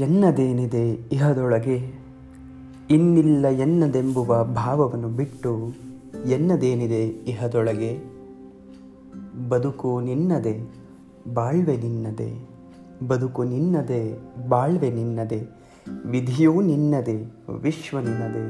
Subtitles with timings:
[0.00, 2.00] ಎನ್ನದೇನಿದೆ ಇಹದೊಳಗೆ?
[2.90, 5.72] ಇನ್ನಿಲ್ಲ ಎನ್ನದೆಂಬುವ ಭಾವವನ್ನು ಬಿಟ್ಟು
[6.26, 8.02] ಎನ್ನದೇನಿದೆ ಇಹದೊಳಗೆ?
[9.48, 10.72] ಬದುಕು ನಿನ್ನದೆ,
[11.34, 12.48] ಬಾಳ್ವೆ ನಿನ್ನದೆ,
[13.08, 14.18] ಬದುಕು ನಿನ್ನದೆ,
[14.48, 15.40] ಬಾಳ್ವೆ ನಿನ್ನದೆ,
[16.06, 17.16] ವಿಧಿಯೂ ನಿನ್ನದೆ,
[17.60, 18.44] ವಿಶ್ವ ನಿನ್ನದೆ,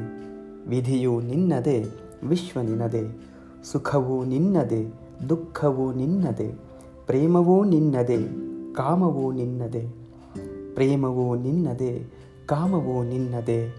[0.68, 1.84] ವಿಧಿಯೂ ನಿನ್ನದೆ,
[2.24, 3.32] ವಿಶ್ವ ನಿನ್ನದೆ,
[3.64, 4.92] ಸುಖವೂ ನಿನ್ನದೆ,
[5.28, 6.48] ದುಃಖವೂ ನಿನ್ನದೆ,
[7.06, 8.18] ಪ್ರೇಮವೂ ನಿನ್ನದೆ,
[8.74, 10.09] ಕಾಮವೂ ನಿನ್ನದೆ.
[10.80, 12.04] ಪ್ರೇಮವೂ ನಿನ್ನದೆ,
[12.46, 13.74] ಕಾಮವು ನಿನ್ನದೆ,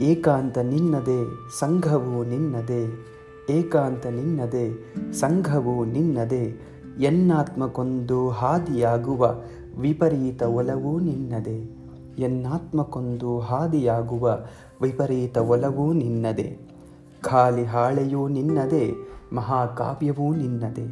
[0.00, 3.08] ಏಕಾಂತ ನಿನ್ನದೆ, ಸಂಘವು ನಿನ್ನದೆ,
[3.50, 6.54] ಏಕಾಂತ ನಿನ್ನದೆ, ಸಂಘವು ನಿನ್ನದೆ
[6.98, 9.34] ಎನ್ನಾತ್ಮಕ್ಕೊಂದು ಹಾದಿಯಾಗುವ
[9.78, 11.56] ವಿಪರೀತ ಒಲವೂ ನಿನ್ನದೆ
[12.18, 14.38] ಎನ್ನಾತ್ಮಕ್ಕೊಂದು ಹಾದಿಯಾಗುವ
[14.82, 16.58] ವಿಪರೀತ ಒಲವೂ ನಿನ್ನದೆ,
[17.22, 18.92] ಖಾಲಿ ಹಾಳೆಯೂ ನಿನ್ನದೆ,
[19.32, 20.86] ಮಹಾಕಾವ್ಯವೂ ನಿನ್ನದೆ,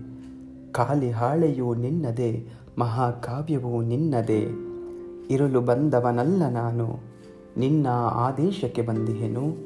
[0.72, 4.69] ಖಾಲಿ ಹಾಳೆಯೂ ನಿನ್ನದೆ, ಮಹಾಕಾವ್ಯವೂ ನಿನ್ನದೆ.
[5.30, 6.98] ಇರಲು ಬಂದವನಲ್ಲ ನಾನು.
[7.56, 9.56] ನಿನ್ನ ಆದೇಶಕ್ಕೆ ಬಂದಿಹೆನು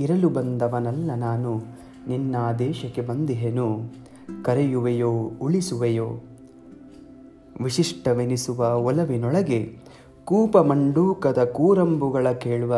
[0.00, 1.60] ಇರಲು ಬಂದವನಲ್ಲ ನಾನು.
[2.08, 3.80] ನಿನ್ನ ಆದೇಶಕ್ಕೆ ಬಂದಿಹೆನು
[4.44, 6.08] ಕರೆಯುವೆಯೋ, ಉಳಿಸುವೆಯೋ.
[7.62, 9.76] ವಿಶಿಷ್ಟವೆನಿಸುವ ಒಲವಿನೊಳಗೆ
[10.24, 12.76] ಕೂಪ ಮಂಡೂಕದ ಕೂರಂಬುಗಳ ಕೇಳುವ.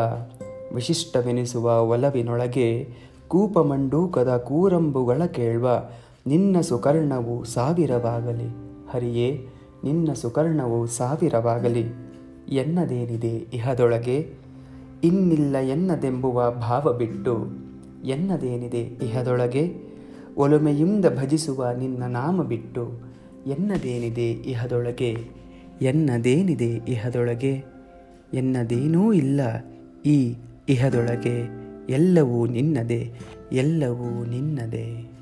[0.75, 2.89] ವಿಶಿಷ್ಟವೆನಿಸುವ ಒಲವಿನೊಳಗೆ
[3.27, 5.83] ಕೂಪ ಮಂಡೂಕದ ಕೂರಂಬುಗಳ ಕೇಳುವ.
[6.27, 8.47] ನಿನ್ನ ಸುಕರ್ಣವು ಸಾವಿರವಾಗಲಿ.
[8.91, 9.47] ಹರಿಯೇ,
[9.83, 12.02] ನಿನ್ನ ಸುಕರ್ಣವು ಸಾವಿರವಾಗಲಿ.
[12.49, 14.33] ಎನ್ನದೇನಿದೆ ಇಹದೊಳಗೆ?
[15.03, 17.47] ಇನ್ನಿಲ್ಲ ಎನ್ನದೆಂಬುವ ಭಾವ ಬಿಟ್ಟು
[18.05, 19.93] ಎನ್ನದೇನಿದೆ ಇಹದೊಳಗೆ?
[20.37, 22.99] ಒಲುಮೆಯಿಂದ ಭಜಿಸುವ ನಿನ್ನ ನಾಮ ಬಿಟ್ಟು
[23.47, 25.17] ಎನ್ನದೇನಿದೆ ಇಹದೊಳಗೆ?
[25.81, 27.63] ಎನ್ನದೇನಿದೆ ಇಹದೊಳಗೆ?
[28.33, 29.41] ಎನ್ನದೇನೂ ಇಲ್ಲ
[30.05, 30.35] ಈ
[30.69, 31.63] ಇಹದೊಳಗೆ.
[31.89, 33.11] ಎಲ್ಲವೂ ನಿನ್ನದೆ
[33.51, 35.12] ಎಲ್ಲವೂ ನಿನ್ನದೆ.